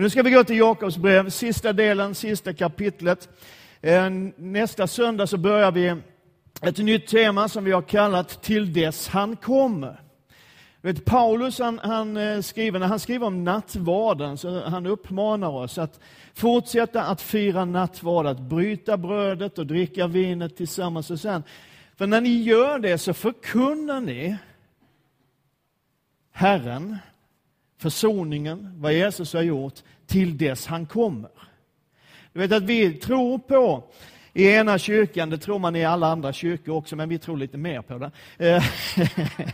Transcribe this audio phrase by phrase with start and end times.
[0.00, 3.28] Men nu ska vi gå till Jakobs brev, sista delen, sista kapitlet.
[3.80, 5.96] Eh, nästa söndag så börjar vi
[6.62, 10.00] ett nytt tema som vi har kallat Till dess han kommer.
[10.80, 15.78] Vet, Paulus han, han, eh, skriver, när han skriver om nattvarden, så han uppmanar oss
[15.78, 16.00] att
[16.34, 21.10] fortsätta att fira nattvard, att bryta brödet och dricka vinet tillsammans.
[21.10, 21.42] Och sen,
[21.96, 24.36] för när ni gör det så förkunnar ni
[26.32, 26.98] Herren,
[27.80, 29.74] försoningen, vad Jesus har gjort,
[30.06, 31.30] till dess han kommer.
[32.32, 33.84] Du vet att vi tror på
[34.32, 37.56] i ena kyrkan, det tror man i alla andra kyrkor också, men vi tror lite
[37.56, 38.10] mer på det.
[38.48, 38.64] Eh,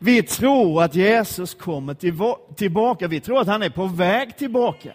[0.00, 1.94] vi tror att Jesus kommer
[2.54, 4.92] tillbaka, vi tror att han är på väg tillbaka.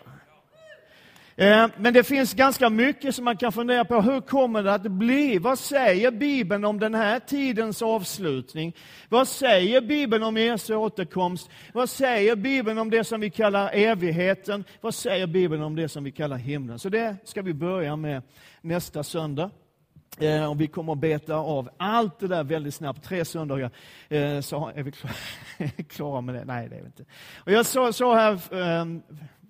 [1.38, 4.02] Eh, men det finns ganska mycket som man kan fundera på.
[4.02, 5.38] Hur kommer det att bli?
[5.38, 8.76] Vad säger Bibeln om den här tidens avslutning?
[9.10, 11.50] Vad säger Bibeln om Jesu återkomst?
[11.74, 14.64] Vad säger Bibeln om det som vi kallar evigheten?
[14.82, 16.80] Vad säger Bibeln om det som vi kallar himlen?
[16.80, 18.22] Så det ska vi börja med
[18.62, 19.52] nästa söndag.
[20.20, 23.04] Eh, och vi kommer att beta av allt det där väldigt snabbt.
[23.04, 23.72] Tre söndagar
[24.10, 24.92] eh, så är vi
[25.84, 26.46] klara med det.
[26.46, 27.06] Nej, det är vi inte.
[27.36, 28.40] Och jag sa, sa här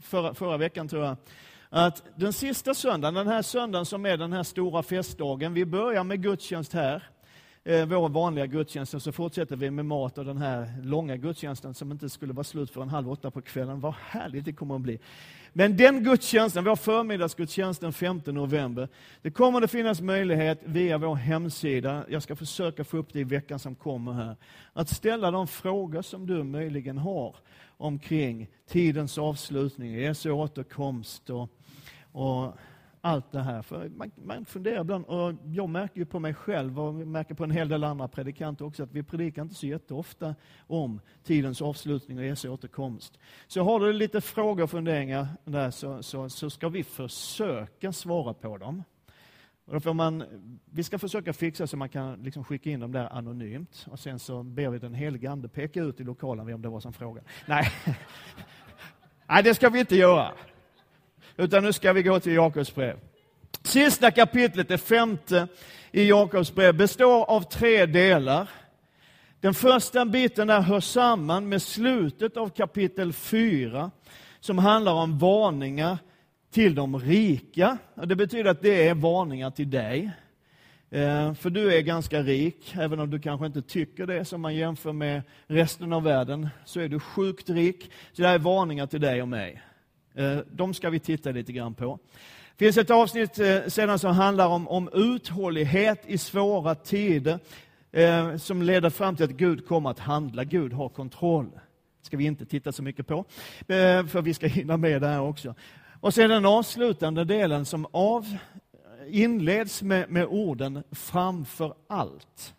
[0.01, 1.17] förra, förra veckan, tror jag,
[1.77, 6.03] att den sista söndagen, den här söndagen som är den här stora festdagen, vi börjar
[6.03, 7.03] med gudstjänst här,
[7.63, 11.73] eh, vår vanliga gudstjänst, och så fortsätter vi med mat och den här långa gudstjänsten
[11.73, 13.79] som inte skulle vara slut förrän halv åtta på kvällen.
[13.79, 14.99] Vad härligt det kommer att bli.
[15.53, 18.89] Men den gudstjänsten, vår förmiddagsgudstjänst den 5 november,
[19.21, 23.23] det kommer att finnas möjlighet via vår hemsida, jag ska försöka få upp det i
[23.23, 24.35] veckan som kommer här,
[24.73, 27.35] att ställa de frågor som du möjligen har
[27.77, 31.49] omkring tidens avslutning, Jesu återkomst och,
[32.15, 32.53] och
[33.01, 33.61] allt det här.
[33.61, 37.43] För man, man funderar ibland, och jag märker ju på mig själv och märker på
[37.43, 40.35] en hel del andra predikanter också, att vi predikar inte så jätteofta
[40.67, 43.19] om tidens avslutning och Jesu återkomst.
[43.47, 48.33] Så har du lite frågor och funderingar där så, så, så ska vi försöka svara
[48.33, 48.83] på dem.
[49.65, 50.23] Och då får man,
[50.65, 54.19] vi ska försöka fixa så man kan liksom skicka in dem där anonymt och sen
[54.19, 57.27] så ber vi den helige Ande peka ut i lokalen vem det var som frågade.
[57.47, 57.71] Nej.
[59.27, 60.31] Nej, det ska vi inte göra.
[61.37, 62.97] Utan nu ska vi gå till Jakobs brev.
[63.63, 65.47] Sista kapitlet, det femte
[65.91, 68.49] i Jakobs brev, består av tre delar.
[69.39, 73.91] Den första biten där hör samman med slutet av kapitel 4,
[74.39, 75.97] som handlar om varningar
[76.51, 77.77] till de rika.
[78.05, 80.11] Det betyder att det är varningar till dig.
[80.89, 84.55] Eh, för du är ganska rik, även om du kanske inte tycker det, som man
[84.55, 87.91] jämför med resten av världen, så är du sjukt rik.
[88.13, 89.61] Så det här är varningar till dig och mig.
[90.15, 91.99] Eh, de ska vi titta lite grann på.
[92.57, 97.39] Det finns ett avsnitt eh, sedan som handlar om, om uthållighet i svåra tider,
[97.91, 100.43] eh, som leder fram till att Gud kommer att handla.
[100.43, 101.49] Gud har kontroll.
[101.99, 103.25] Det ska vi inte titta så mycket på,
[104.07, 105.55] för vi ska hinna med det här också.
[105.99, 108.37] Och sen den avslutande delen som av,
[109.07, 112.53] inleds med, med orden framför allt.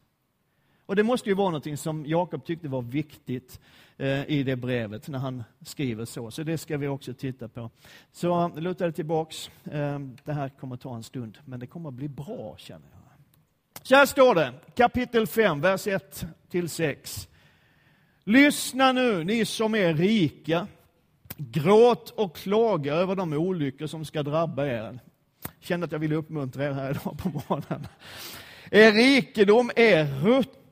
[0.86, 3.60] Och det måste ju vara något som Jakob tyckte var viktigt
[3.96, 6.30] eh, i det brevet när han skriver så.
[6.30, 7.70] Så det ska vi också titta på.
[8.12, 9.50] Så luta dig tillbaks.
[9.64, 13.00] Eh, det här kommer ta en stund, men det kommer bli bra känner jag.
[13.82, 17.28] Så här står det, kapitel 5, vers 1 till 6.
[18.24, 20.66] Lyssna nu, ni som är rika
[21.38, 24.98] Gråt och klaga över de olyckor som ska drabba er.
[25.60, 27.86] Kände att jag ville uppmuntra er här idag på morgonen.
[28.70, 30.65] Er rikedom är rutten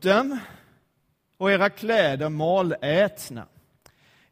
[1.39, 3.47] och era kläder malätna.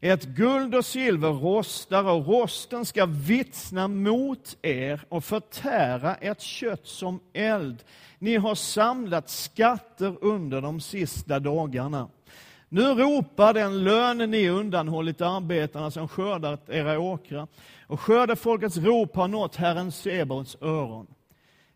[0.01, 6.87] Ert guld och silver rostar och rosten ska vittna mot er och förtära ert kött
[6.87, 7.83] som eld.
[8.19, 12.09] Ni har samlat skatter under de sista dagarna.
[12.69, 17.47] Nu ropar den lön ni undanhållit arbetarna som skördat era åkrar,
[17.87, 21.07] och skördefolkets rop har nått Herren Sebaots öron.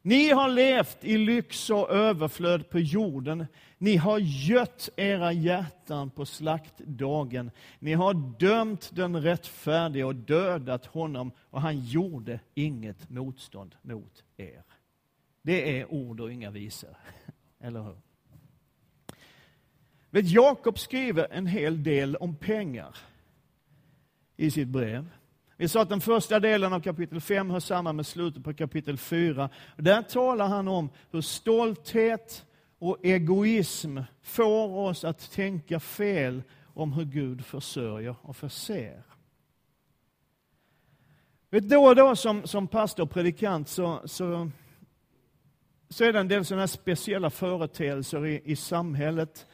[0.01, 3.45] Ni har levt i lyx och överflöd på jorden.
[3.77, 7.51] Ni har gött era hjärtan på slaktdagen.
[7.79, 14.63] Ni har dömt den rättfärdige och dödat honom, och han gjorde inget motstånd mot er.
[15.41, 16.97] Det är ord och inga visor,
[17.59, 17.97] eller hur?
[20.09, 22.97] Vet, Jakob skriver en hel del om pengar
[24.37, 25.09] i sitt brev.
[25.57, 28.97] Vi sa att den första delen av kapitel 5 hör samman med slutet på kapitel
[28.97, 29.49] 4.
[29.77, 32.45] Där talar han om hur stolthet
[32.79, 36.43] och egoism får oss att tänka fel
[36.73, 39.03] om hur Gud försörjer och förser.
[41.49, 44.51] Vet, då och då som, som pastor och predikant så, så,
[45.89, 49.47] så är det en del sådana speciella företeelser i, i samhället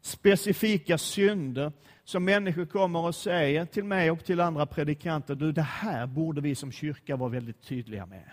[0.00, 1.72] specifika synder
[2.04, 6.40] som människor kommer och säger till mig och till andra predikanter, du det här borde
[6.40, 8.30] vi som kyrka vara väldigt tydliga med.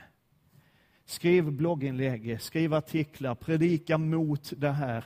[1.06, 5.04] Skriv blogginlägg, skriv artiklar, predika mot det här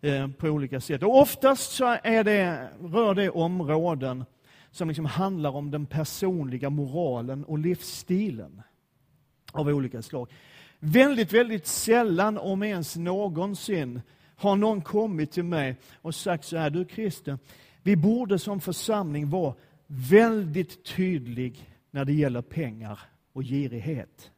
[0.00, 1.02] eh, på olika sätt.
[1.02, 4.24] Och oftast så är det, rör det områden
[4.70, 8.62] som liksom handlar om den personliga moralen och livsstilen
[9.52, 10.28] av olika slag.
[10.78, 14.02] Väldigt, väldigt sällan, om ens någonsin,
[14.36, 17.38] har någon kommit till mig och sagt så här, du kristen,
[17.82, 19.54] vi borde som församling vara
[19.86, 23.00] väldigt tydlig när det gäller pengar
[23.32, 24.30] och girighet.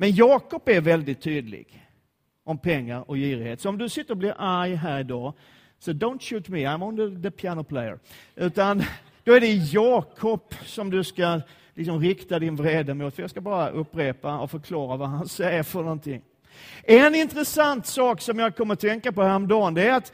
[0.00, 1.88] Men Jakob är väldigt tydlig
[2.44, 3.60] om pengar och girighet.
[3.60, 5.34] Så om du sitter och blir arg här idag,
[5.78, 7.98] så don't shoot me, I'm only the piano player.
[8.36, 8.82] Utan
[9.24, 11.40] då är det Jakob som du ska
[11.74, 13.14] liksom rikta din vrede mot.
[13.14, 16.22] För jag ska bara upprepa och förklara vad han säger för någonting.
[16.82, 20.12] En intressant sak som jag kommer att tänka på häromdagen, det är att,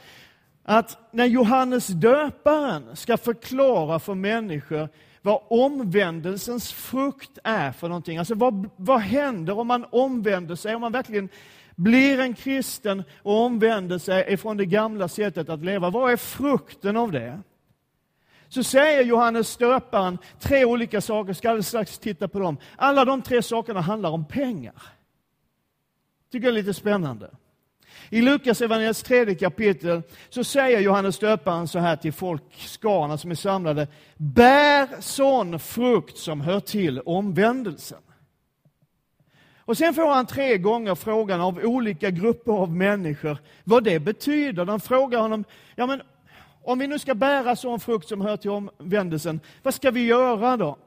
[0.63, 4.89] att när Johannes döparen ska förklara för människor
[5.25, 8.17] vad omvändelsens frukt är för någonting.
[8.17, 11.29] Alltså vad, vad händer om man omvänder sig, om man verkligen
[11.75, 15.89] blir en kristen och omvänder sig ifrån det gamla sättet att leva.
[15.89, 17.39] Vad är frukten av det?
[18.47, 22.57] Så säger Johannes döparen tre olika saker, ska alldeles strax titta på dem.
[22.75, 24.81] Alla de tre sakerna handlar om pengar.
[26.31, 27.29] Tycker jag är lite spännande.
[28.09, 33.35] I Lukas evangeliets tredje kapitel så säger Johannes döparen så här till folkskarna som är
[33.35, 33.87] samlade.
[34.17, 37.99] Bär sån frukt som hör till omvändelsen.
[39.59, 44.65] Och sen får han tre gånger frågan av olika grupper av människor vad det betyder.
[44.65, 45.43] De frågar honom,
[45.75, 46.01] ja men
[46.63, 50.57] om vi nu ska bära sån frukt som hör till omvändelsen, vad ska vi göra
[50.57, 50.77] då?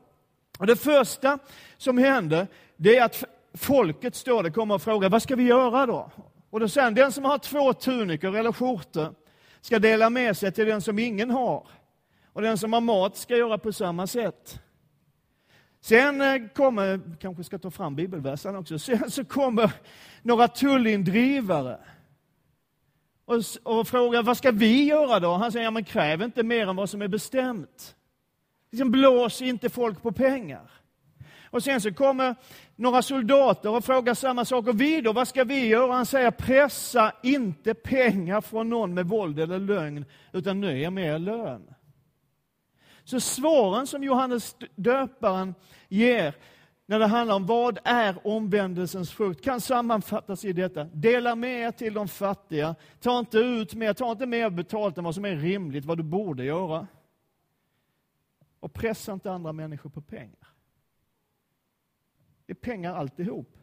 [0.59, 1.39] Och det första
[1.77, 2.47] som händer,
[2.77, 3.25] det är att
[3.55, 6.11] folket står det kommer och frågar, vad ska vi göra då?
[6.51, 9.15] Och då säger han, den som har två tunikor eller skjortor
[9.61, 11.69] ska dela med sig till den som ingen har.
[12.33, 14.61] Och den som har mat ska göra på samma sätt.
[15.81, 19.73] Sen eh, kommer, kanske ska ta fram bibelversen också, sen så kommer
[20.23, 21.79] några tullindrivare
[23.29, 25.35] och, och frågar vad ska vi göra då?
[25.35, 27.97] Han säger, ja men kräv inte mer än vad som är bestämt.
[28.71, 30.71] Liksom blås inte folk på pengar.
[31.51, 32.35] Och sen så kommer
[32.79, 34.67] några soldater och frågar samma sak.
[34.67, 35.93] Och vi då, vad ska vi göra?
[35.93, 41.15] Han säger, pressa inte pengar från någon med våld eller lögn, utan nöj er med
[41.15, 41.75] er lön.
[43.05, 45.55] Så svaren som Johannes döparen
[45.89, 46.35] ger
[46.87, 50.85] när det handlar om vad är omvändelsens frukt kan sammanfattas i detta.
[50.85, 52.75] Dela med er till de fattiga.
[53.01, 56.03] Ta inte ut mer, ta inte mer betalt än vad som är rimligt, vad du
[56.03, 56.87] borde göra.
[58.61, 60.48] Och pressa inte andra människor på pengar.
[62.49, 63.57] Det är pengar alltihop.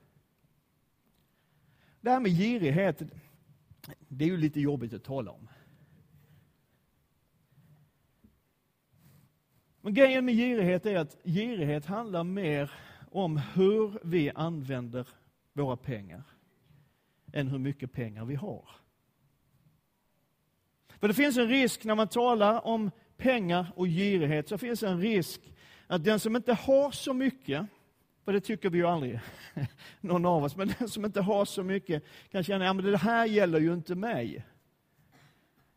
[2.02, 3.02] Det här med girighet,
[4.08, 5.50] det är ju lite jobbigt att tala om.
[9.82, 12.72] Men grejen med girighet är att girighet handlar mer
[13.12, 15.08] om hur vi använder
[15.54, 16.24] våra pengar
[17.34, 18.70] än hur mycket pengar vi har.
[20.88, 25.02] För det finns en risk när man talar om pengar och girighet, så finns en
[25.02, 25.54] risk
[25.88, 27.66] att den som inte har så mycket,
[28.25, 29.19] för det tycker vi ju aldrig,
[30.01, 33.25] någon av oss, men den som inte har så mycket kan känna, att det här
[33.25, 34.45] gäller ju inte mig.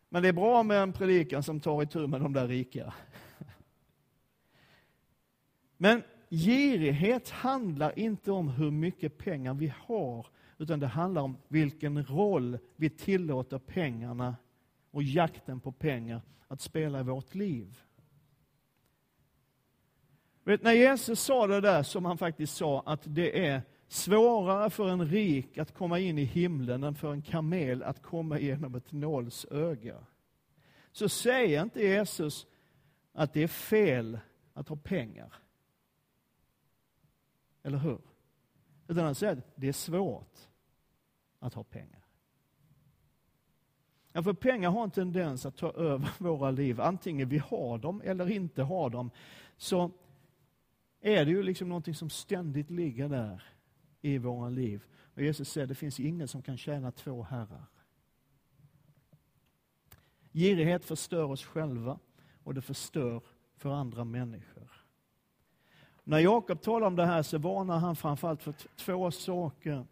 [0.09, 2.95] Men det är bra med en predikan som tar itu med de där rika.
[5.77, 10.27] Men girighet handlar inte om hur mycket pengar vi har,
[10.59, 14.37] utan det handlar om vilken roll vi tillåter pengarna
[14.91, 17.79] och jakten på pengar att spela i vårt liv.
[20.49, 24.89] Vet, när Jesus sa det där som han faktiskt sa, att det är svårare för
[24.89, 28.93] en rik att komma in i himlen än för en kamel att komma genom ett
[28.93, 29.97] nålsöga.
[30.93, 32.47] Så säger inte Jesus
[33.13, 34.19] att det är fel
[34.55, 35.35] att ha pengar.
[37.63, 38.01] Eller hur?
[38.89, 40.39] Utan han säger att det är svårt
[41.39, 42.05] att ha pengar.
[44.13, 46.81] Ja, för pengar har en tendens att ta över våra liv.
[46.81, 49.11] Antingen vi har dem eller inte har dem,
[49.57, 49.91] så
[51.01, 53.43] är det ju liksom någonting som ständigt ligger där
[54.01, 54.85] i våra liv.
[55.15, 57.67] Och Jesus säger det finns ingen som kan tjäna två herrar.
[60.33, 61.99] Girighet förstör oss själva
[62.45, 63.23] och det förstör
[63.57, 64.71] för andra människor.
[66.05, 69.87] När Jakob talar om det här så varnar han framförallt för två saker.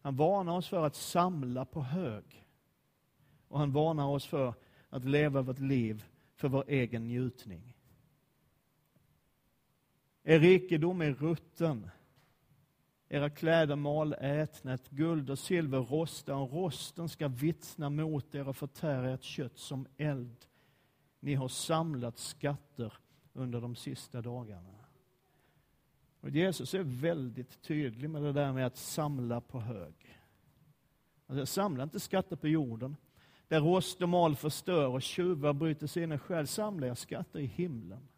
[0.00, 2.46] Han varnar oss för att samla på hög.
[3.48, 4.54] Och han varnar oss för
[4.90, 6.04] att leva vårt liv
[6.34, 7.74] för vår egen njutning.
[10.24, 11.90] Er rikedom är rutten.
[13.08, 18.56] era kläder malätna, ett guld och silver rosta, och rosten ska vittna mot er och
[18.56, 20.46] förtära ert kött som eld.
[21.20, 22.92] Ni har samlat skatter
[23.32, 24.74] under de sista dagarna.
[26.20, 29.94] Och Jesus är väldigt tydlig med det där med att samla på hög.
[31.26, 32.96] Alltså, samla inte skatter på jorden,
[33.48, 36.46] där rost och mal förstör och tjuvar bryter sina själ.
[36.46, 38.08] Samla er skatter i himlen.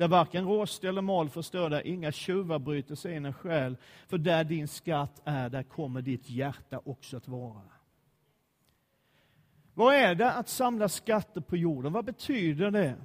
[0.00, 3.76] Där varken rost eller mal förstör, där inga tjuvar bryter sig in en själ
[4.06, 7.62] För där din skatt är, där kommer ditt hjärta också att vara.
[9.74, 11.92] Vad är det att samla skatter på jorden?
[11.92, 12.96] Vad betyder det?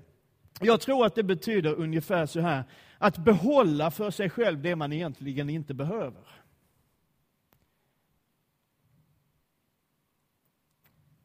[0.62, 2.64] Jag tror att det betyder ungefär så här,
[2.98, 6.28] att behålla för sig själv det man egentligen inte behöver.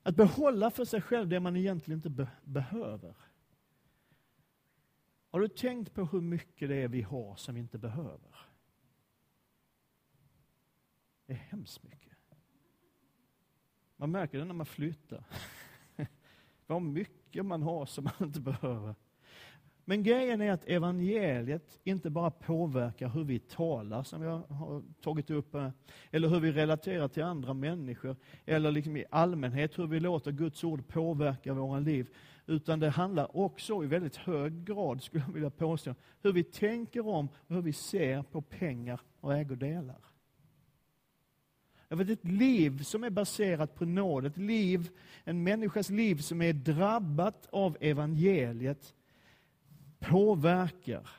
[0.02, 3.14] Att behålla för sig själv det man egentligen inte be behöver.
[5.30, 8.36] Har du tänkt på hur mycket det är vi har som vi inte behöver?
[11.26, 12.18] Det är hemskt mycket.
[13.96, 15.24] Man märker det när man flyttar.
[16.66, 18.94] Vad mycket man har som man inte behöver.
[19.84, 25.30] Men grejen är att evangeliet inte bara påverkar hur vi talar, som jag har tagit
[25.30, 25.56] upp,
[26.10, 30.64] eller hur vi relaterar till andra människor, eller liksom i allmänhet hur vi låter Guds
[30.64, 32.08] ord påverka våra liv,
[32.50, 37.06] utan det handlar också i väldigt hög grad, skulle jag vilja påstå, hur vi tänker
[37.06, 39.98] om och hur vi ser på pengar och ägodelar.
[41.88, 44.90] Ett liv som är baserat på nåd, ett liv,
[45.24, 48.94] en människas liv som är drabbat av evangeliet,
[49.98, 51.10] påverkar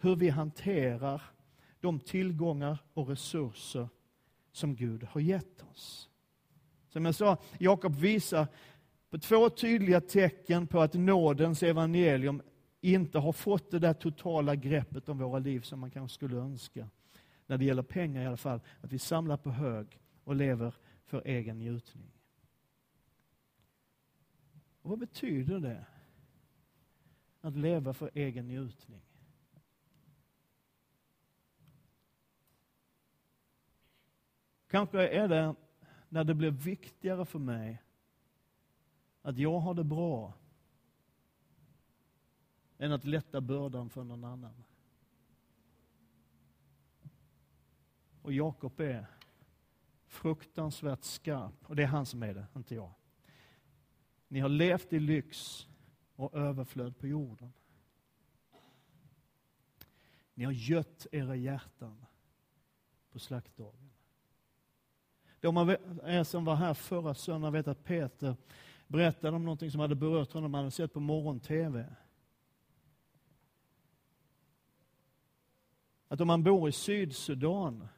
[0.00, 1.22] hur vi hanterar
[1.80, 3.88] de tillgångar och resurser
[4.52, 6.10] som Gud har gett oss.
[6.88, 8.46] Som jag sa, Jakob visar
[9.10, 12.42] på två tydliga tecken på att nådens evangelium
[12.80, 16.88] inte har fått det där totala greppet om våra liv som man kanske skulle önska.
[17.46, 20.74] När det gäller pengar i alla fall, att vi samlar på hög och lever
[21.04, 22.10] för egen njutning.
[24.82, 25.86] Och vad betyder det?
[27.40, 29.02] Att leva för egen njutning.
[34.70, 35.54] Kanske är det
[36.08, 37.82] när det blir viktigare för mig
[39.28, 40.34] att jag har det bra
[42.78, 44.64] än att lätta bördan för någon annan.
[48.22, 49.06] Och Jakob är
[50.06, 51.54] fruktansvärt skarp.
[51.62, 52.92] Och det är han som är det, inte jag.
[54.28, 55.66] Ni har levt i lyx
[56.16, 57.52] och överflöd på jorden.
[60.34, 62.06] Ni har gött era hjärtan
[63.10, 63.90] på slaktdagen.
[65.40, 65.70] De av
[66.04, 68.36] er som var här förra söndagen vet att Peter
[68.88, 71.86] berättade om någonting som hade berört honom, han hade sett på morgon-tv.
[76.08, 77.88] Att om man bor i Sydsudan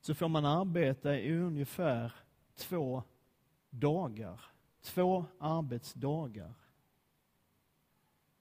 [0.00, 2.12] så får man arbeta i ungefär
[2.54, 3.02] två
[3.70, 4.40] dagar
[4.84, 6.54] två arbetsdagar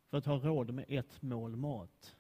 [0.10, 2.16] för att ha råd med ett mål mat.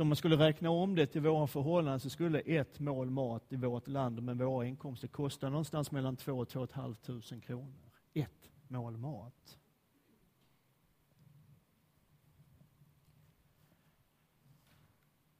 [0.00, 3.52] Så om man skulle räkna om det till våra förhållanden så skulle ett mål mat
[3.52, 7.90] i vårt land med våra inkomster kosta någonstans mellan 2 och 2 500 kronor.
[8.14, 9.58] Ett mål mat.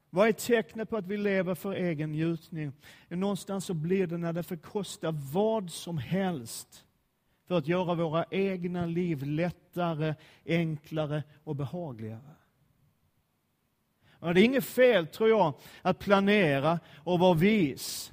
[0.09, 2.71] Vad är tecknet på att vi lever för egen njutning?
[3.07, 6.85] Någonstans så blir det när det får kosta vad som helst
[7.45, 10.15] för att göra våra egna liv lättare,
[10.45, 12.35] enklare och behagligare.
[14.21, 18.11] Men det är inget fel, tror jag, att planera och vara vis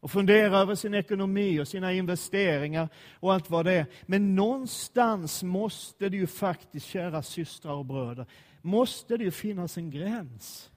[0.00, 2.88] och fundera över sin ekonomi och sina investeringar
[3.20, 3.86] och allt vad det är.
[4.06, 8.26] Men någonstans måste det ju faktiskt, kära systrar och bröder,
[8.62, 10.70] måste det ju finnas en gräns.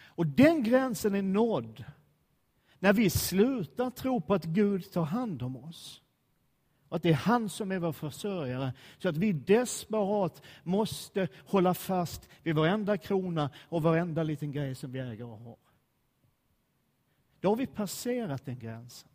[0.00, 1.84] Och den gränsen är nådd
[2.78, 6.02] när vi slutar tro på att Gud tar hand om oss.
[6.88, 8.72] Och att det är han som är vår försörjare.
[8.98, 14.92] Så att vi desperat måste hålla fast vid varenda krona och varenda liten grej som
[14.92, 15.56] vi äger och har.
[17.40, 19.08] Då har vi passerat den gränsen.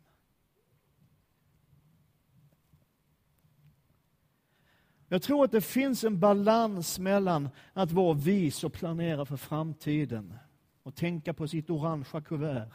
[5.08, 10.34] Jag tror att det finns en balans mellan att vara vis och planera för framtiden
[10.82, 12.68] och tänka på sitt orangea kuvert.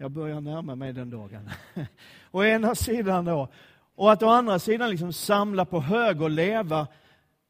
[0.00, 1.50] Jag börjar närma mig den dagen.
[2.30, 3.48] Å ena sidan då.
[3.94, 6.86] Och att å andra sidan liksom samla på hög och leva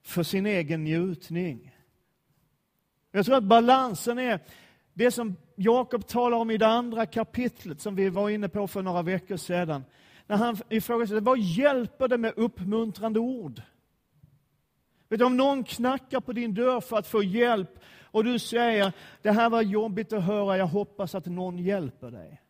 [0.02, 1.74] för sin egen njutning.
[3.10, 4.40] Jag tror att balansen är
[4.94, 8.82] det som Jakob talar om i det andra kapitlet som vi var inne på för
[8.82, 9.84] några veckor sedan.
[10.26, 13.62] när han ifrågasätter, vad hjälper det med uppmuntrande ord?
[15.08, 18.92] Vet du, om någon knackar på din dörr för att få hjälp och du säger,
[19.22, 22.42] det här var jobbigt att höra, jag hoppas att någon hjälper dig.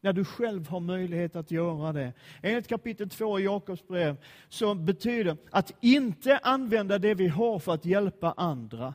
[0.00, 2.12] När du själv har möjlighet att göra det.
[2.42, 4.16] Enligt kapitel 2 i Jakobs brev
[4.48, 8.94] så betyder att inte använda det vi har för att hjälpa andra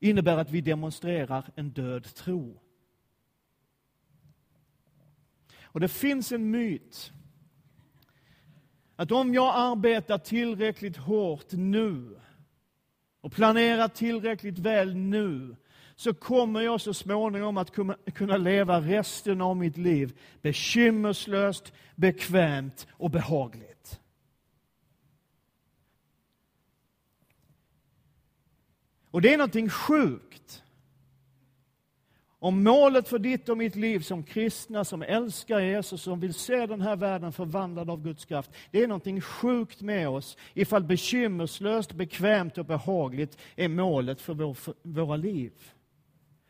[0.00, 2.60] innebär att vi demonstrerar en död tro.
[5.62, 7.12] Och det finns en myt
[8.96, 12.16] att om jag arbetar tillräckligt hårt nu
[13.26, 15.56] och planerar tillräckligt väl nu
[15.96, 17.72] så kommer jag så småningom att
[18.14, 24.00] kunna leva resten av mitt liv bekymmerslöst, bekvämt och behagligt.
[29.10, 30.62] Och det är någonting sjukt.
[32.38, 36.66] Om målet för ditt och mitt liv som kristna, som älskar Jesus, som vill se
[36.66, 41.92] den här världen förvandlad av Guds kraft, det är någonting sjukt med oss ifall bekymmerslöst,
[41.92, 45.52] bekvämt och behagligt är målet för, vår, för våra liv.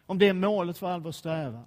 [0.07, 1.67] Om det är målet för all vår strävan.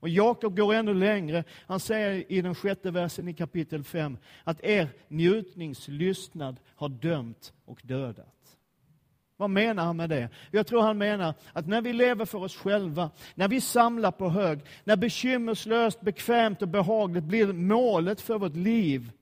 [0.00, 1.44] Och Jakob går ännu längre.
[1.66, 7.80] Han säger i den sjätte versen i kapitel 5 att er njutningslystnad har dömt och
[7.84, 8.37] dödat.
[9.38, 10.28] Vad menar han med det?
[10.50, 14.28] Jag tror han menar att när vi lever för oss själva, när vi samlar på
[14.28, 19.12] hög, när bekymmerslöst, bekvämt och behagligt blir målet för vårt liv,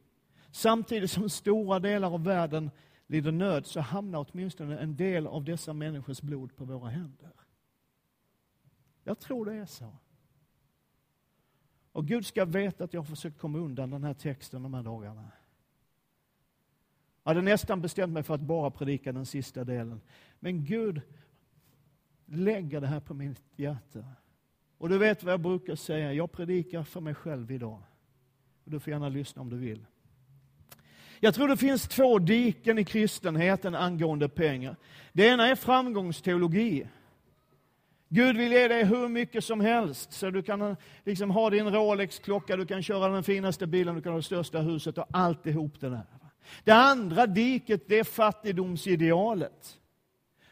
[0.51, 2.71] samtidigt som stora delar av världen
[3.07, 7.31] lider nöd, så hamnar åtminstone en del av dessa människors blod på våra händer.
[9.05, 9.93] Jag tror det är så.
[11.93, 14.83] Och Gud ska veta att jag har försökt komma undan den här texten de här
[14.83, 15.31] dagarna.
[17.27, 20.01] Jag hade nästan bestämt mig för att bara predika den sista delen.
[20.41, 21.01] Men Gud
[22.27, 24.05] lägger det här på mitt hjärta.
[24.79, 27.83] Och du vet vad jag brukar säga, jag predikar för mig själv idag.
[28.65, 29.87] Och du får gärna lyssna om du vill.
[31.21, 34.77] Jag tror det finns två diken i kristenheten angående pengar.
[35.13, 36.87] Det ena är framgångsteologi.
[38.09, 42.57] Gud vill ge dig hur mycket som helst, så du kan liksom ha din Rolex-klocka,
[42.57, 45.89] du kan köra den finaste bilen, du kan ha det största huset och alltihop det
[45.91, 46.07] där.
[46.65, 49.79] Det andra diket, det är fattigdomsidealet.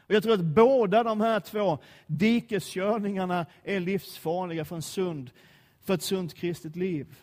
[0.06, 5.30] Och jag tror att båda de här två dikeskörningarna är livsfarliga för, en sund,
[5.80, 7.16] för ett sunt kristet liv.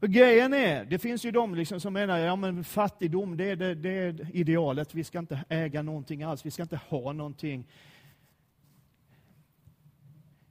[0.00, 3.56] Och grejen är, det finns ju de liksom som menar ja men fattigdom det är,
[3.56, 7.66] det, det är idealet, vi ska inte äga någonting alls, vi ska inte ha någonting.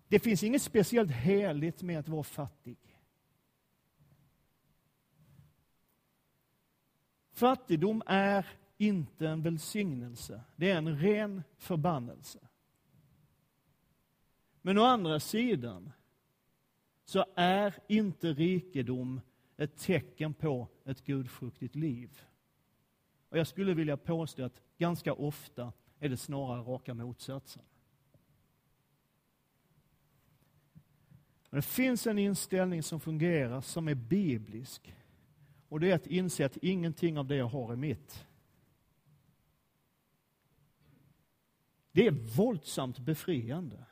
[0.07, 2.77] Det finns inget speciellt heligt med att vara fattig.
[7.35, 8.45] Fattigdom är
[8.77, 12.39] inte en välsignelse, det är en ren förbannelse.
[14.61, 15.91] Men å andra sidan
[17.05, 19.21] så är inte rikedom
[19.57, 22.21] ett tecken på ett gudfruktigt liv.
[23.29, 27.63] Och jag skulle vilja påstå att ganska ofta är det snarare raka motsatsen.
[31.49, 34.95] Men det finns en inställning som fungerar, som är biblisk,
[35.69, 38.25] och det är att inse att ingenting av det jag har är mitt.
[41.91, 43.85] Det är våldsamt befriande.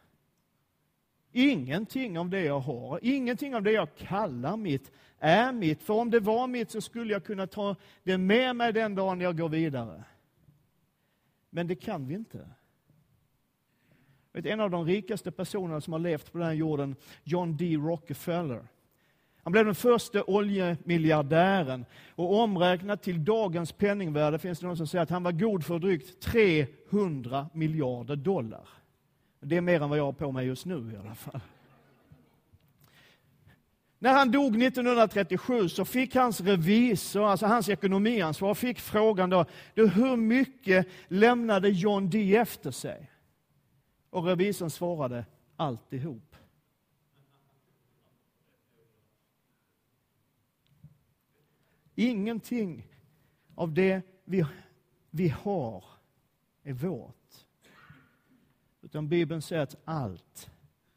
[1.31, 5.83] Ingenting av det jag har, ingenting av det jag kallar mitt, är mitt.
[5.83, 9.21] För om det var mitt så skulle jag kunna ta det med mig den dagen
[9.21, 10.03] jag går vidare.
[11.49, 12.49] Men det kan vi inte.
[14.33, 17.75] En av de rikaste personerna som har levt på den här jorden, John D.
[17.75, 18.67] Rockefeller.
[19.43, 21.85] Han blev den första oljemiljardären.
[22.15, 25.79] Och omräknat till dagens penningvärde finns det någon som säger att han var god för
[25.79, 28.69] drygt 300 miljarder dollar.
[29.39, 31.41] Det är mer än vad jag har på mig just nu i alla fall.
[33.99, 40.15] När han dog 1937 så fick hans revisor, alltså hans ekonomiansvar, fick frågan då, hur
[40.15, 43.11] mycket lämnade John D efter sig?
[44.09, 45.25] Och revisorn svarade,
[45.55, 46.32] alltihop.
[51.95, 52.87] Ingenting
[53.55, 54.45] av det vi,
[55.09, 55.83] vi har
[56.63, 57.45] är vårt.
[58.81, 60.49] Utan Bibeln säger att allt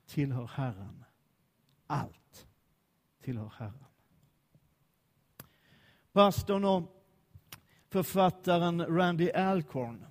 [0.07, 1.05] tillhör Herren.
[1.87, 2.47] Allt
[3.21, 3.85] tillhör Herren.
[6.13, 7.07] Pastorn och
[7.89, 10.07] författaren Randy Alcorn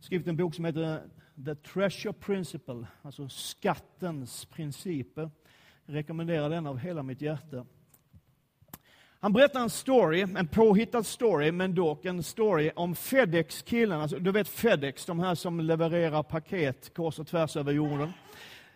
[0.00, 1.10] skrivit en bok som heter
[1.44, 5.30] The Treasure Principle, alltså skattens principer.
[5.86, 7.66] Jag rekommenderar den av hela mitt hjärta.
[9.20, 14.02] Han berättar en story, en påhittad story, men dock en story om Fedex-killarna.
[14.02, 18.12] Alltså, du vet Fedex, de här som levererar paket kors och tvärs över jorden.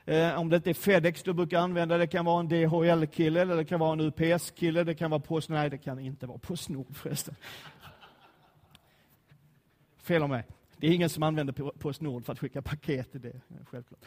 [0.04, 3.56] Eh, om det inte är Fedex du brukar använda, det kan vara en DHL-kille, eller
[3.56, 5.58] det kan vara en UPS-kille, det kan vara Postnord.
[5.58, 7.34] Nej, det kan inte vara Postnord förresten.
[10.02, 10.44] Fel av mig.
[10.76, 13.08] Det är ingen som använder Postnord för att skicka paket.
[13.12, 14.00] Det, självklart.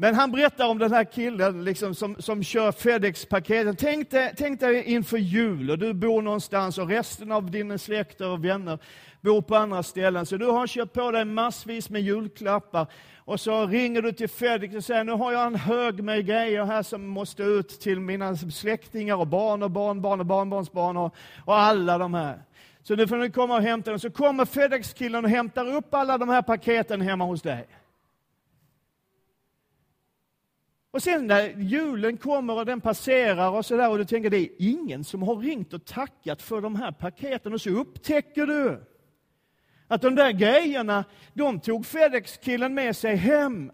[0.00, 3.76] Men han berättar om den här killen liksom, som, som kör Fedex-paketen.
[3.76, 8.28] Tänk dig, tänk dig inför jul och du bor någonstans och resten av dina släkter
[8.28, 8.78] och vänner
[9.20, 10.26] bor på andra ställen.
[10.26, 14.74] Så du har köpt på dig massvis med julklappar och så ringer du till Fedex
[14.74, 18.36] och säger nu har jag en hög med grejer här som måste ut till mina
[18.36, 22.42] släktingar och barn och barnbarn och barnbarnsbarn och, och alla de här.
[22.82, 24.00] Så nu får ni komma och hämta dem.
[24.00, 27.66] Så kommer Fedex-killen och hämtar upp alla de här paketen hemma hos dig.
[30.90, 34.48] Och sen när julen kommer och den passerar och sådär och du tänker det är
[34.58, 38.84] ingen som har ringt och tackat för de här paketen och så upptäcker du
[39.88, 43.72] att de där grejerna, de tog Fedex-killen med sig hem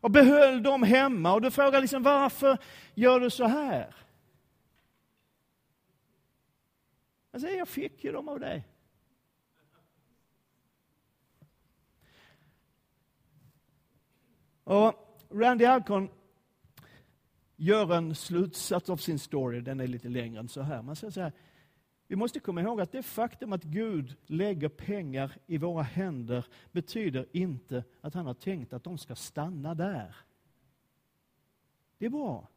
[0.00, 1.32] och behöll dem hemma.
[1.32, 2.58] Och du frågar liksom varför
[2.94, 3.94] gör du så här?
[7.30, 8.64] Jag säger, jag fick ju dem av dig.
[14.64, 16.08] Och Randy Alcon
[17.56, 20.82] gör en slutsats av sin story, den är lite längre än så här.
[20.82, 21.32] Man säger så här,
[22.06, 27.26] vi måste komma ihåg att det faktum att Gud lägger pengar i våra händer betyder
[27.32, 30.16] inte att han har tänkt att de ska stanna där.
[31.98, 32.48] Det är bra.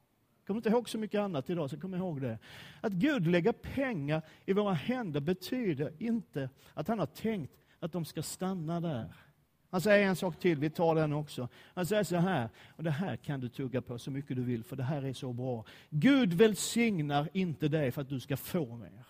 [0.48, 2.40] Kommer inte ihåg så mycket annat idag, så kom ihåg det.
[2.82, 8.06] Att Gud lägger pengar i våra händer betyder inte att han har tänkt att de
[8.06, 9.25] ska stanna där.
[9.76, 11.50] Han säger en sak till, vi tar den också.
[11.74, 14.64] Han säger så här, och det här kan du tugga på så mycket du vill,
[14.64, 15.66] för det här är så bra.
[15.90, 19.06] Gud välsignar inte dig för att du ska få mer.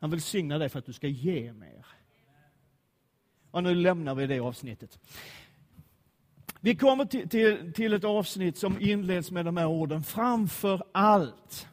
[0.00, 1.86] Han välsignar dig för att du ska ge mer.
[3.50, 4.98] Och nu lämnar vi det avsnittet.
[6.60, 11.68] Vi kommer till, till, till ett avsnitt som inleds med de här orden, framför allt.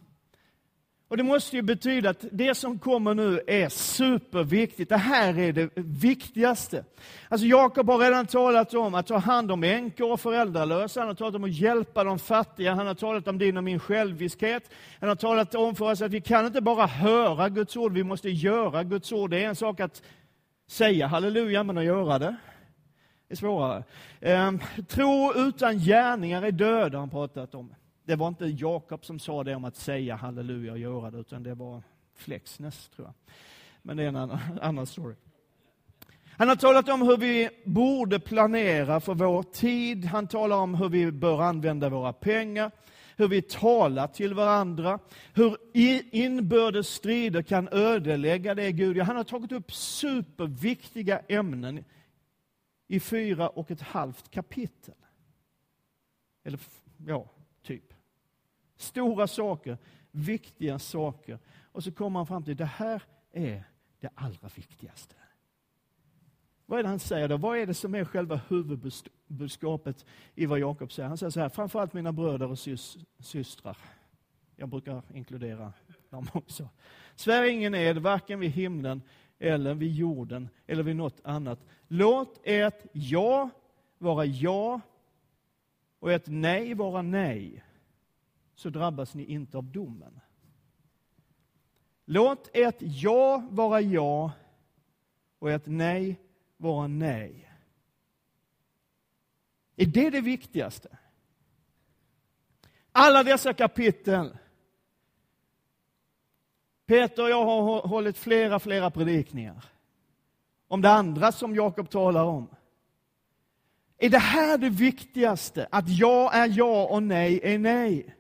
[1.10, 4.90] Och Det måste ju betyda att det som kommer nu är superviktigt.
[4.90, 6.84] Det här är det viktigaste.
[7.30, 11.00] Alltså Jakob har redan talat om att ta hand om änkor och föräldralösa.
[11.00, 12.74] Han har talat om att hjälpa de fattiga.
[12.74, 14.72] Han har talat om din och min själviskhet.
[15.00, 18.04] Han har talat om för oss att vi kan inte bara höra Guds ord, vi
[18.04, 19.30] måste göra Guds ord.
[19.30, 20.02] Det är en sak att
[20.68, 22.36] säga halleluja, men att göra det
[23.30, 23.84] är svårare.
[24.22, 27.74] Ehm, tro utan gärningar är död, har han pratat om.
[28.10, 31.44] Det var inte Jakob som sa det om att säga halleluja och göra det, utan
[31.44, 33.14] det var Flexnes, tror jag.
[33.82, 35.16] Men det är en annan, annan story.
[36.38, 40.06] Han har talat om hur vi borde planera för vår tid.
[40.06, 42.72] Han talar om hur vi bör använda våra pengar,
[43.18, 45.00] hur vi talar till varandra,
[45.34, 45.58] hur
[46.16, 48.98] inbördes strider kan ödelägga det Gud.
[48.98, 51.84] Han har tagit upp superviktiga ämnen
[52.88, 54.96] i fyra och ett halvt kapitel.
[56.44, 56.60] Eller,
[57.08, 57.30] ja,
[57.64, 57.94] typ.
[58.80, 59.78] Stora saker,
[60.12, 61.40] viktiga saker.
[61.72, 63.64] Och så kommer han fram till, det här är
[64.00, 65.16] det allra viktigaste.
[66.66, 67.38] Vad är det han säger då?
[67.38, 71.10] Vad är det som är själva huvudbudskapet i vad Jakob säger?
[71.10, 73.78] Han säger så här, framförallt mina bröder och sys systrar.
[74.56, 75.74] Jag brukar inkludera
[76.10, 76.70] dem också.
[77.16, 79.02] Svär ingen ed, varken vid himlen
[79.40, 81.60] eller vid jorden eller vid något annat.
[81.88, 83.50] Låt ert ja
[83.98, 84.82] vara ja
[86.00, 87.64] och ett nej vara nej
[88.60, 90.20] så drabbas ni inte av domen.
[92.06, 94.32] Låt ett ja vara ja
[95.40, 96.20] och ett nej
[96.58, 97.52] vara nej.
[99.76, 100.98] Är det det viktigaste?
[102.92, 104.38] Alla dessa kapitel.
[106.86, 109.66] Peter och jag har hållit flera, flera predikningar
[110.68, 112.48] om det andra som Jakob talar om.
[113.98, 115.68] Är det här det viktigaste?
[115.72, 118.16] Att ja är ja och nej är nej?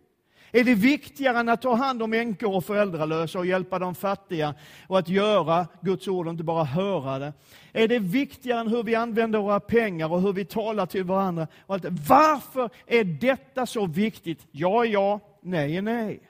[0.51, 4.55] Är det viktigare än att ta hand om änkor och föräldralösa och hjälpa de fattiga
[4.87, 7.33] och att göra Guds ord och inte bara höra det?
[7.73, 11.47] Är det viktigare än hur vi använder våra pengar och hur vi talar till varandra?
[11.65, 14.47] Och allt Varför är detta så viktigt?
[14.51, 16.29] Ja är ja, nej är nej.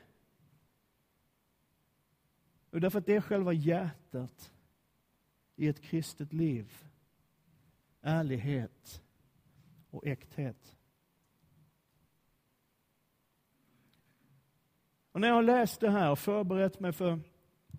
[2.71, 4.51] Och därför att det är själva hjärtat
[5.55, 6.73] i ett kristet liv.
[8.01, 9.01] Ärlighet
[9.91, 10.75] och äkthet.
[15.11, 17.19] Och när jag har läst det här och förberett mig för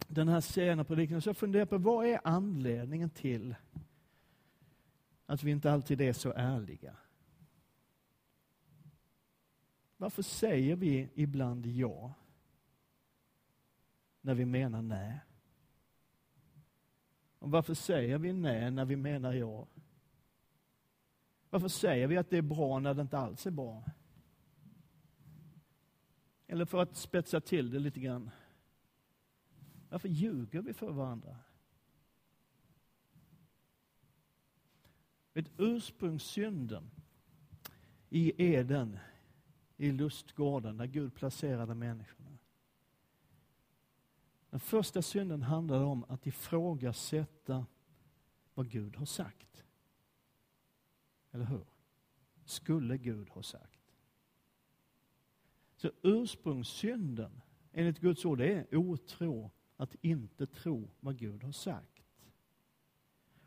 [0.09, 3.55] den här sena predikan, så har jag funderat på vad är anledningen till
[5.27, 6.97] att vi inte alltid är så ärliga?
[9.97, 12.15] Varför säger vi ibland ja
[14.21, 15.21] när vi menar nej?
[17.39, 19.67] Och varför säger vi nej när vi menar ja?
[21.51, 23.85] Varför säger vi att det är bra när det inte alls är bra?
[26.51, 28.31] Eller för att spetsa till det lite grann.
[29.89, 31.37] Varför ljuger vi för varandra?
[35.35, 36.91] Ett ursprungssynden
[38.09, 38.99] i Eden,
[39.77, 42.39] i lustgården där Gud placerade människorna.
[44.51, 47.67] Den första synden handlade om att ifrågasätta
[48.55, 49.65] vad Gud har sagt.
[51.31, 51.67] Eller hur?
[52.45, 53.80] Skulle Gud ha sagt.
[55.81, 57.41] Så ursprungssynden,
[57.73, 62.03] enligt Guds ord, det är otro, att inte tro vad Gud har sagt.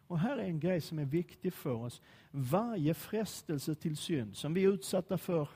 [0.07, 2.01] Och här är en grej som är viktig för oss.
[2.31, 5.49] Varje frestelse till synd som vi är utsatta för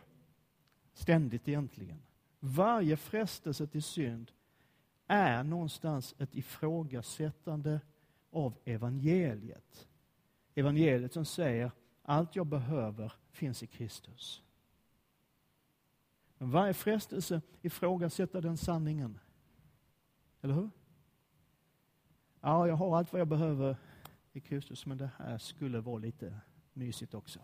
[0.93, 2.01] ständigt egentligen.
[2.39, 4.31] Varje frestelse till synd
[5.07, 7.81] är någonstans ett ifrågasättande
[8.29, 9.87] av evangeliet.
[10.55, 14.43] Evangeliet som säger allt jag behöver finns i Kristus.
[16.37, 19.19] Men varje frestelse ifrågasätter den sanningen.
[20.41, 20.69] Eller hur?
[22.41, 23.77] Ja, jag har allt vad jag behöver
[24.33, 26.39] i Kristus, men det här skulle vara lite
[26.73, 27.39] mysigt också.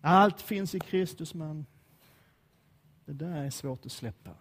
[0.00, 1.66] Allt finns i Kristus, men
[3.04, 4.36] det där är svårt att släppa.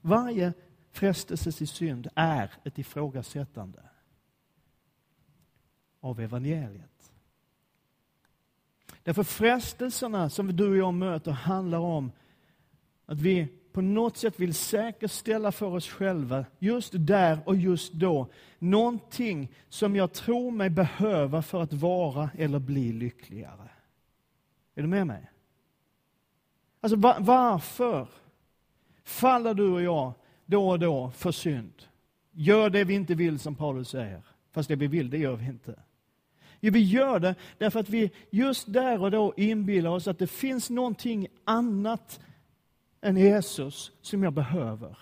[0.00, 0.52] Varje
[0.90, 3.82] frestelse till synd är ett ifrågasättande
[6.00, 7.13] av evangeliet.
[9.04, 12.12] Därför frestelserna som du och jag möter handlar om
[13.06, 18.28] att vi på något sätt vill säkerställa för oss själva, just där och just då,
[18.58, 23.68] någonting som jag tror mig behöva för att vara eller bli lyckligare.
[24.74, 25.30] Är du med mig?
[26.80, 28.08] Alltså varför
[29.04, 30.12] faller du och jag
[30.46, 31.82] då och då för synd?
[32.32, 34.22] Gör det vi inte vill, som Paulus säger.
[34.52, 35.74] Fast det vi vill, det gör vi inte.
[36.64, 40.26] Jo, vi gör det därför att vi just där och då inbillar oss att det
[40.26, 42.20] finns någonting annat
[43.00, 44.98] än Jesus som jag behöver.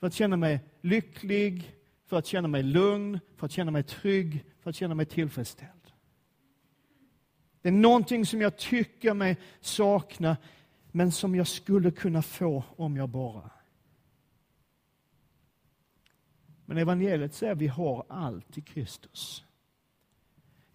[0.00, 1.74] För att känna mig lycklig,
[2.06, 5.92] för att känna mig lugn, för att känna mig trygg, för att känna mig tillfredsställd.
[7.62, 10.36] Det är någonting som jag tycker mig sakna,
[10.92, 13.50] men som jag skulle kunna få om jag bara.
[16.64, 19.44] Men evangeliet säger att vi har allt i Kristus.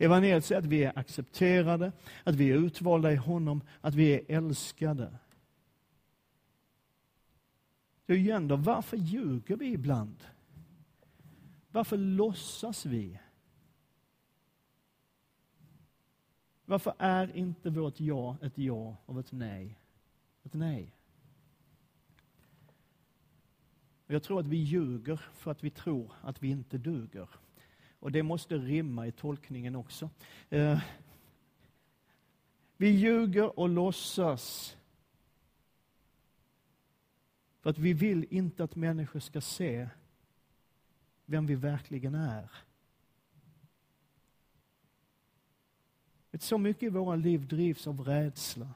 [0.03, 1.91] Evangeliet säger att vi är accepterade,
[2.23, 5.17] att vi är utvalda i honom, att vi är älskade.
[8.07, 10.23] Så igen då, varför ljuger vi ibland?
[11.71, 13.19] Varför låtsas vi?
[16.65, 19.77] Varför är inte vårt ja ett ja och ett nej
[20.43, 20.95] ett nej?
[24.07, 27.29] Jag tror att vi ljuger för att vi tror att vi inte duger.
[28.03, 30.09] Och det måste rimma i tolkningen också.
[30.49, 30.81] Eh,
[32.77, 34.77] vi ljuger och låtsas
[37.61, 39.89] för att vi vill inte att människor ska se
[41.25, 42.51] vem vi verkligen är.
[46.39, 48.69] Så mycket i våra liv drivs av rädsla.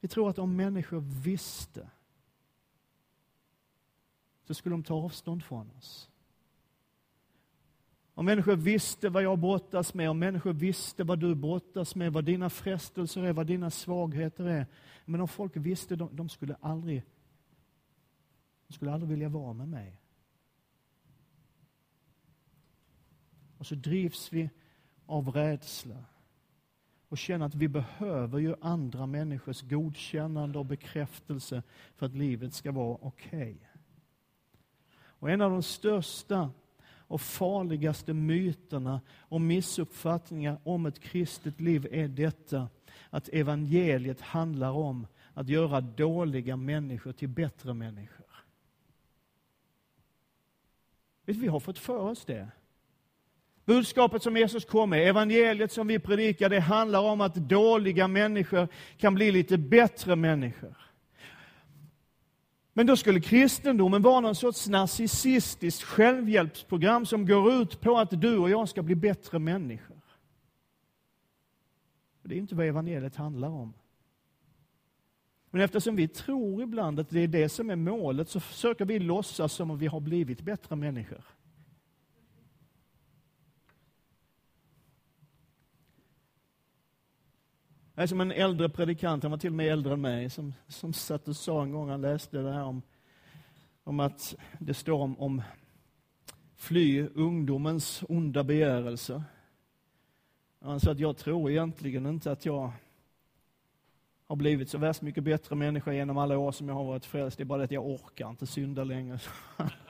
[0.00, 1.90] Vi tror att om människor visste
[4.44, 6.10] så skulle de ta avstånd från oss.
[8.16, 12.24] Om människor visste vad jag brottas med, om människor visste vad du brottas med, vad
[12.24, 14.66] dina frestelser är, vad dina svagheter är.
[15.04, 17.02] Men om folk visste, de, de skulle aldrig
[18.66, 20.00] de skulle aldrig vilja vara med mig.
[23.58, 24.50] Och så drivs vi
[25.06, 26.04] av rädsla
[27.08, 31.62] och känner att vi behöver ju andra människors godkännande och bekräftelse
[31.96, 33.40] för att livet ska vara okej.
[33.40, 33.56] Okay.
[34.96, 36.50] Och en av de största
[37.08, 42.68] och farligaste myterna och missuppfattningar om ett kristet liv är detta
[43.10, 48.26] att evangeliet handlar om att göra dåliga människor till bättre människor.
[51.24, 52.48] Vi har fått för oss det.
[53.64, 58.68] Budskapet som Jesus kom med, evangeliet som vi predikar, det handlar om att dåliga människor
[58.96, 60.76] kan bli lite bättre människor.
[62.76, 68.38] Men då skulle kristendomen vara någon sorts narcissistiskt självhjälpsprogram som går ut på att du
[68.38, 70.00] och jag ska bli bättre människor.
[72.22, 73.72] Det är inte vad evangeliet handlar om.
[75.50, 78.98] Men eftersom vi tror ibland att det är det som är målet så försöker vi
[78.98, 81.24] låtsas som om vi har blivit bättre människor.
[87.94, 90.92] Är som en äldre predikant, han var till och med äldre än mig, som, som
[90.92, 92.82] satt och sa en gång, han läste det här om,
[93.84, 95.42] om att det står om, om
[96.56, 99.22] fly ungdomens onda begärelser.
[100.60, 102.72] Han sa att jag tror egentligen inte att jag
[104.26, 107.36] har blivit så värst mycket bättre människa genom alla år som jag har varit frälst.
[107.36, 109.18] Det är bara det att jag orkar inte synda längre.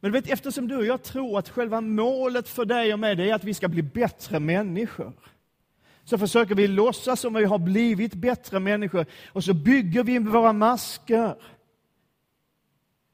[0.00, 3.34] Men vet, eftersom du och jag tror att själva målet för dig och mig är
[3.34, 5.12] att vi ska bli bättre människor,
[6.04, 10.52] så försöker vi låtsas som vi har blivit bättre människor och så bygger vi våra
[10.52, 11.36] masker.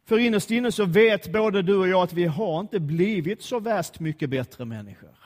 [0.04, 3.60] För innerst inne så vet både du och jag att vi har inte blivit så
[3.60, 5.16] värst mycket bättre människor.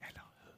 [0.00, 0.54] Eller hur?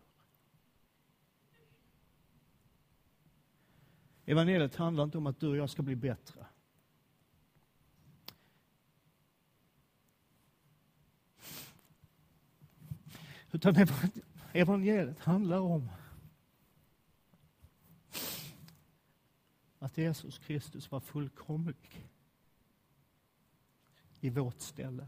[4.33, 6.47] Evangeliet handlar inte om att du och jag ska bli bättre.
[13.53, 13.75] Utan
[14.53, 15.91] evangeliet handlar om
[19.79, 22.09] att Jesus Kristus var fullkomlig
[24.21, 25.07] i vårt ställe.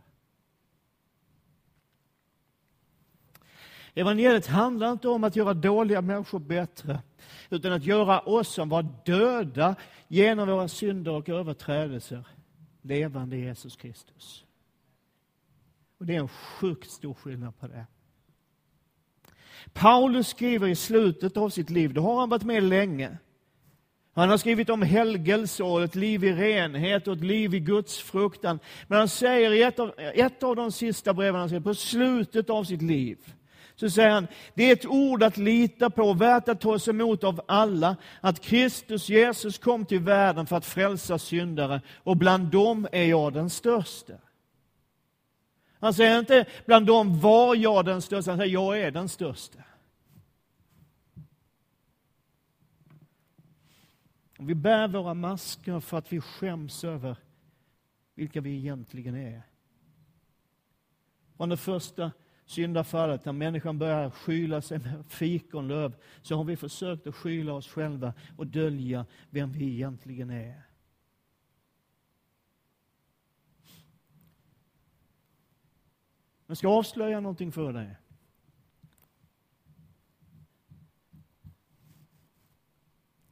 [3.95, 7.03] Evangeliet handlar inte om att göra dåliga människor bättre,
[7.51, 9.77] utan att göra oss som var döda
[10.09, 12.27] genom våra synder och överträdelser
[12.83, 14.45] levande i Jesus Kristus.
[15.99, 17.87] Och Det är en sjukt stor skillnad på det.
[19.73, 23.19] Paulus skriver i slutet av sitt liv, då har han varit med länge.
[24.15, 27.99] Han har skrivit om helgelse och ett liv i renhet och ett liv i Guds
[27.99, 28.59] fruktan.
[28.87, 32.51] Men han säger i ett av, ett av de sista breven han skriver, på slutet
[32.51, 33.19] av sitt liv,
[33.77, 37.41] så säger han, det är ett ord att lita på, värt att tas emot av
[37.49, 43.05] alla, att Kristus Jesus kom till världen för att frälsa syndare, och bland dem är
[43.05, 44.19] jag den störste.
[45.83, 49.59] Han säger inte bland dem var jag den största, han säger jag är den största.
[54.39, 57.17] Vi bär våra masker för att vi skäms över
[58.15, 59.43] vilka vi egentligen är.
[61.37, 62.13] Från det första
[62.47, 67.69] syndafallet, när människan börjar skyla sig med fikonlöv, så har vi försökt att skyla oss
[67.69, 70.63] själva och dölja vem vi egentligen är.
[76.47, 77.97] Jag ska avslöja någonting för dig.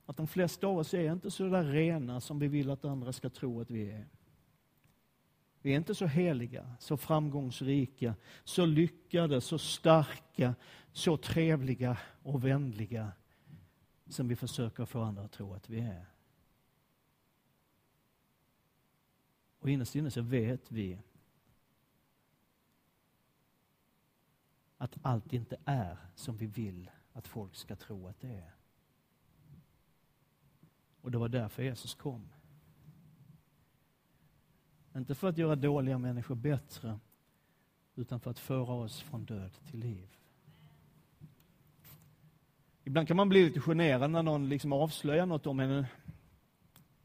[0.06, 3.12] Att de flesta av oss är inte så där rena som vi vill att andra
[3.12, 4.08] ska tro att vi är.
[5.62, 10.54] Vi är inte så heliga, så framgångsrika, så lyckade, så starka,
[10.92, 13.12] så trevliga och vänliga
[14.06, 16.06] som vi försöker få andra att tro att vi är.
[19.58, 20.98] Och innerst inne så vet vi
[24.80, 28.50] att allt inte är som vi vill att folk ska tro att det är.
[31.00, 32.28] Och det var därför Jesus kom.
[34.96, 36.98] Inte för att göra dåliga människor bättre,
[37.94, 40.16] utan för att föra oss från död till liv.
[42.84, 45.86] Ibland kan man bli lite generad när någon liksom avslöjar något om en,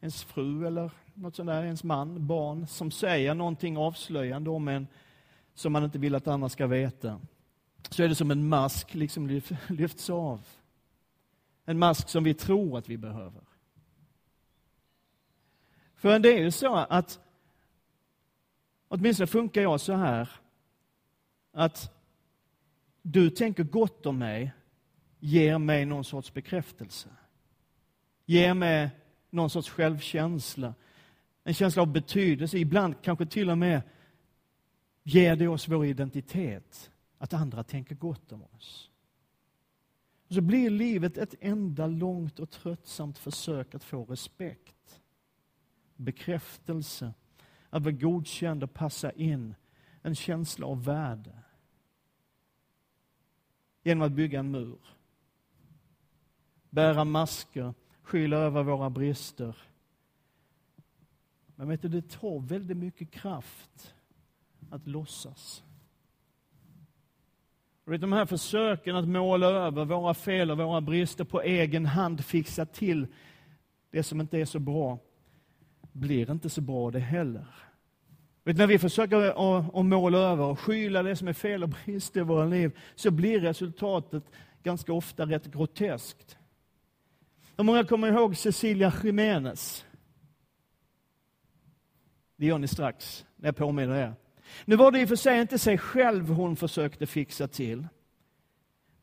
[0.01, 4.87] ens fru eller något sånt där, ens man, barn, som säger någonting avslöjande om en
[5.53, 7.19] som man inte vill att andra ska veta
[7.89, 9.27] så är det som en mask liksom
[9.67, 10.47] lyfts av.
[11.65, 13.41] En mask som vi tror att vi behöver.
[15.95, 17.19] För det är ju så att,
[18.87, 20.29] åtminstone funkar jag så här,
[21.51, 21.91] att
[23.01, 24.51] du tänker gott om mig,
[25.19, 27.09] ger mig någon sorts bekräftelse.
[28.25, 28.89] Ger mig
[29.29, 30.73] någon sorts självkänsla,
[31.43, 33.81] en känsla av betydelse, ibland kanske till och med
[35.03, 36.91] ger det oss vår identitet
[37.25, 38.89] att andra tänker gott om oss.
[40.27, 45.01] Och så blir livet ett enda långt och tröttsamt försök att få respekt,
[45.95, 47.13] bekräftelse,
[47.69, 49.55] att vara godkänd och passa in,
[50.01, 51.39] en känsla av värde.
[53.83, 54.79] Genom att bygga en mur,
[56.69, 59.57] bära masker, skyla över våra brister.
[61.55, 63.95] Men vet du, det tar väldigt mycket kraft
[64.69, 65.63] att låtsas.
[67.85, 72.25] Och de här försöken att måla över våra fel och våra brister på egen hand,
[72.25, 73.07] fixa till
[73.91, 74.99] det som inte är så bra,
[75.91, 77.45] blir inte så bra det heller.
[78.43, 81.69] Vet, när vi försöker att, att måla över och skyla det som är fel och
[81.69, 84.23] brister i våra liv, så blir resultatet
[84.63, 86.37] ganska ofta rätt groteskt.
[87.57, 89.85] Hur många kommer ihåg Cecilia Jiménez?
[92.35, 94.13] Det gör ni strax, när jag påminner er.
[94.65, 97.87] Nu var det i och för sig inte sig själv hon försökte fixa till.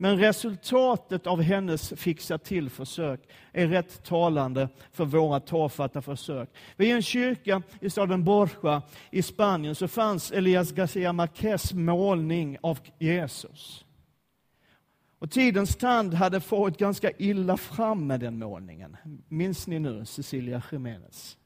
[0.02, 3.20] Men resultatet av hennes fixa till-försök
[3.52, 6.50] är rätt talande för våra tafatta försök.
[6.76, 12.78] Vid en kyrka i staden Borja i Spanien så fanns Elias Garcia Marquez målning av
[12.98, 13.84] Jesus.
[15.18, 18.96] Och tidens tand hade fått ganska illa fram med den målningen.
[19.28, 21.38] Minns ni nu Cecilia Jiménez?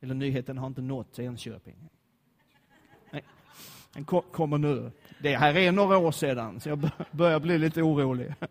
[0.00, 1.88] Eller nyheten har inte nått Enköping.
[3.92, 4.90] Den kommer nu.
[5.18, 8.34] Det här är några år sedan, så jag börjar bli lite orolig.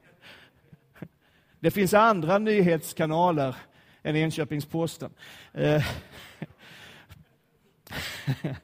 [1.60, 3.56] Det finns andra nyhetskanaler
[4.04, 5.12] än Enköpings-Posten.
[5.54, 5.86] Eh,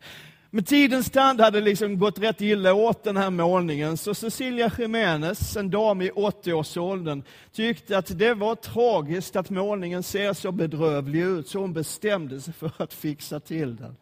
[0.50, 5.58] med tidens tand hade liksom gått rätt illa åt den här målningen, så Cecilia Jiménez,
[5.58, 11.48] en dam i 80-årsåldern, tyckte att det var tragiskt att målningen ser så bedrövlig ut,
[11.48, 13.96] så hon bestämde sig för att fixa till den.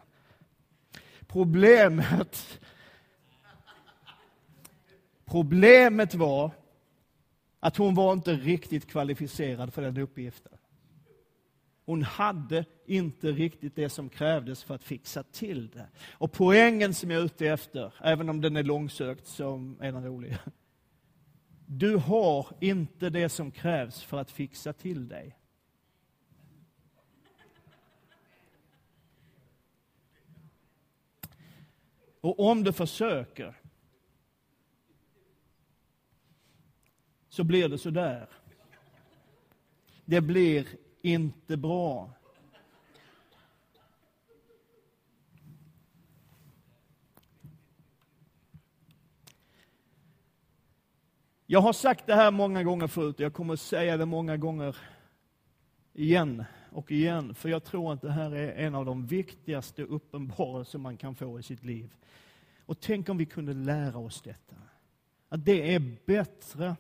[1.34, 2.60] Problemet
[5.26, 6.52] Problemet var
[7.60, 10.58] att hon var inte riktigt kvalificerad för den uppgiften.
[11.86, 15.88] Hon hade inte riktigt det som krävdes för att fixa till det.
[16.12, 20.06] Och poängen som jag är ute efter, även om den är långsökt, så är den
[20.06, 20.38] rolig.
[21.66, 25.38] Du har inte det som krävs för att fixa till dig.
[32.24, 33.56] Och om du försöker
[37.30, 38.30] så blir det så där.
[40.06, 40.68] Det blir
[41.02, 42.14] inte bra.
[51.46, 54.38] Jag har sagt det här många gånger förut och jag kommer att säga det många
[54.38, 54.78] gånger
[55.94, 56.44] igen
[56.74, 60.98] och igen, för jag tror att det här är en av de viktigaste uppenbarelser man
[60.98, 61.96] kan få i sitt liv.
[62.66, 64.56] Och tänk om vi kunde lära oss detta.
[65.30, 66.76] Att det är bättre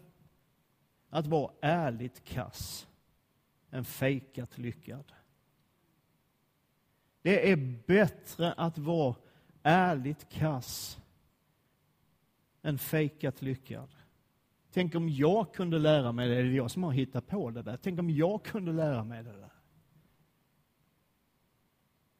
[1.09, 2.87] att vara ärligt kass
[3.71, 5.11] än fejkat lyckad.
[7.21, 9.15] Det är bättre att vara
[9.63, 10.97] ärligt kass
[12.61, 13.89] än fejkat lyckad.
[14.71, 17.61] Tänk om jag kunde lära mig det, det är jag som har hittat på det
[17.61, 17.77] där.
[17.77, 19.52] Tänk om jag kunde lära mig det där.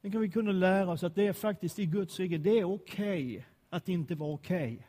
[0.04, 2.64] Tänk om vi kunde lära oss att det är faktiskt i Guds rike, det är
[2.64, 4.74] okej okay att inte vara okej.
[4.74, 4.84] Okay.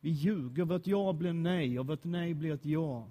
[0.00, 3.10] Vi ljuger, vårt ja blir nej och vårt nej blir ett ja.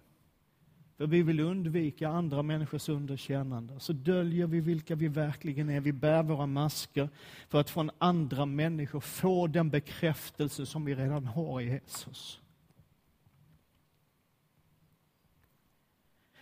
[0.98, 3.80] För vi vill undvika andra människors underkännande.
[3.80, 5.82] Så döljer vi vilka vi verkligen är.
[5.82, 7.10] Vi bär våra masker
[7.50, 12.42] för att från andra människor få den bekräftelse som vi redan har i Jesus.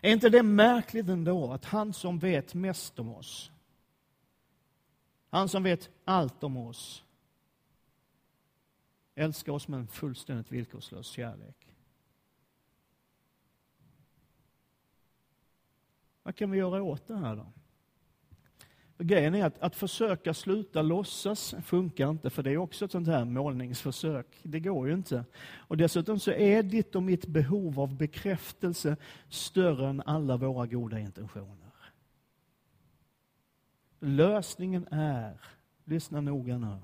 [0.05, 3.51] Är inte det märkligt ändå att han som vet mest om oss,
[5.29, 7.03] han som vet allt om oss,
[9.15, 11.67] älskar oss med en fullständigt villkorslös kärlek.
[16.23, 17.51] Vad kan vi göra åt det här då?
[19.03, 23.07] Grejen är att, att försöka sluta låtsas funkar inte, för det är också ett sånt
[23.07, 24.27] här målningsförsök.
[24.43, 25.25] Det går ju inte.
[25.57, 28.97] Och dessutom så är ditt och mitt behov av bekräftelse
[29.29, 31.71] större än alla våra goda intentioner.
[33.99, 35.41] Lösningen är,
[35.83, 36.77] lyssna noga nu,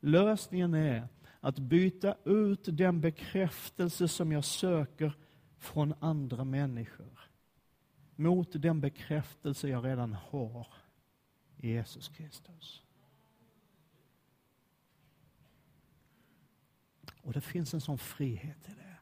[0.00, 1.08] lösningen är
[1.40, 5.12] att byta ut den bekräftelse som jag söker
[5.58, 7.20] från andra människor
[8.16, 10.66] mot den bekräftelse jag redan har
[11.60, 12.82] Jesus Kristus.
[17.22, 18.96] Och det finns en sån frihet i det.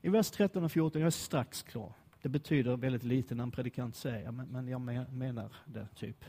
[0.00, 1.92] I vers 13 och 14, jag är strax klar.
[2.22, 4.80] Det betyder väldigt lite när en predikant säger, men, men jag
[5.12, 6.24] menar det typ.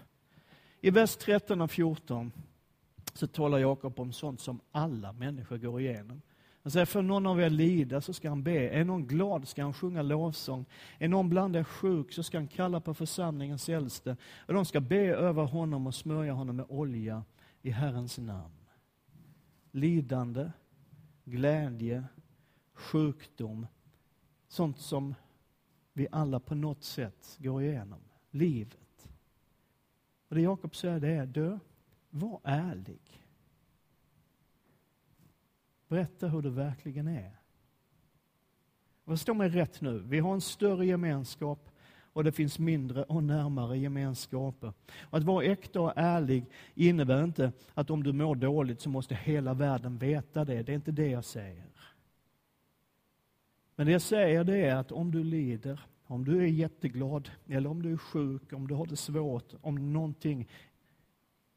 [0.82, 2.32] I vers 13 och 14
[3.13, 6.21] så talar Jakob om sånt som alla människor går igenom.
[6.70, 8.70] Han säger, för någon av er lida så ska han be.
[8.70, 10.65] Är någon glad ska han sjunga lovsång.
[10.99, 14.17] Är någon bland er sjuk så ska han kalla på församlingens äldste.
[14.47, 17.24] Och de ska be över honom och smörja honom med olja
[17.61, 18.65] i Herrens namn.
[19.72, 20.51] Lidande,
[21.26, 22.03] glädje,
[22.74, 23.67] sjukdom,
[24.47, 25.15] sånt som
[25.93, 28.01] vi alla på något sätt går igenom.
[28.32, 29.09] Livet.
[30.28, 31.59] Och det Jakob säger det är, dö,
[32.09, 33.18] var ärlig.
[35.89, 37.31] Berätta hur det verkligen är.
[39.05, 41.69] Förstå mig rätt nu, vi har en större gemenskap
[42.13, 44.73] och det finns mindre och närmare gemenskaper.
[45.01, 49.15] Och att vara äkta och ärlig innebär inte att om du mår dåligt så måste
[49.15, 50.63] hela världen veta det.
[50.63, 51.65] Det är inte det jag säger.
[53.75, 57.69] Men det jag säger det är att om du lider, om du är jätteglad, eller
[57.69, 60.47] om du är sjuk, om du har det svårt, om någonting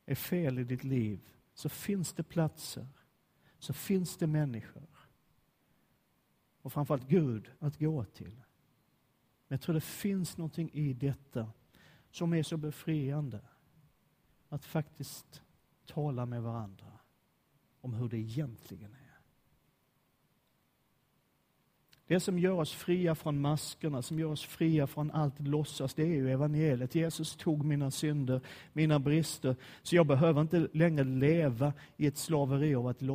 [0.07, 1.21] är fel i ditt liv
[1.55, 2.87] så finns det platser,
[3.63, 4.87] så finns det människor
[6.63, 8.35] och framförallt Gud att gå till.
[9.49, 11.51] Men jag tror det finns någonting i detta
[12.11, 13.41] som är så befriande.
[14.49, 15.43] Att faktiskt
[15.87, 16.93] tala med varandra
[17.81, 19.13] om hur det egentligen är.
[22.07, 26.03] Det som gör oss fria från maskerna, som gör oss fria från allt låtsas, det
[26.03, 26.95] är ju evangeliet.
[26.95, 28.41] Jesus tog mina synder,
[28.73, 33.11] mina brister, så jag behöver inte längre leva i ett slaveri av att låtsas.